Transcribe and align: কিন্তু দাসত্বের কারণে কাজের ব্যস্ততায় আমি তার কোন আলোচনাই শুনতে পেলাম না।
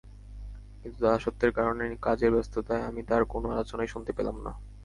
কিন্তু 0.81 0.99
দাসত্বের 1.05 1.51
কারণে 1.53 1.85
কাজের 2.01 2.31
ব্যস্ততায় 2.31 2.87
আমি 2.89 3.01
তার 3.03 3.23
কোন 3.25 3.43
আলোচনাই 3.51 3.91
শুনতে 3.93 4.11
পেলাম 4.17 4.37
না। 4.45 4.51